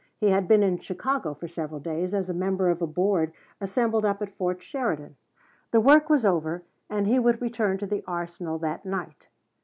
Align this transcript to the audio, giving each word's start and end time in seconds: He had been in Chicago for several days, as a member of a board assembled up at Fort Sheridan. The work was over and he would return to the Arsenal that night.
He 0.17 0.29
had 0.31 0.47
been 0.47 0.63
in 0.63 0.79
Chicago 0.79 1.35
for 1.35 1.47
several 1.47 1.79
days, 1.79 2.15
as 2.15 2.27
a 2.27 2.33
member 2.33 2.71
of 2.71 2.81
a 2.81 2.87
board 2.87 3.31
assembled 3.59 4.03
up 4.03 4.19
at 4.23 4.33
Fort 4.35 4.59
Sheridan. 4.63 5.15
The 5.69 5.79
work 5.79 6.09
was 6.09 6.25
over 6.25 6.63
and 6.89 7.05
he 7.05 7.19
would 7.19 7.39
return 7.39 7.77
to 7.77 7.85
the 7.85 8.03
Arsenal 8.07 8.57
that 8.57 8.83
night. 8.83 9.27